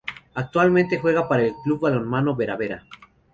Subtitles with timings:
[0.33, 2.85] Actualmente juega para el club Balonmano Bera Bera.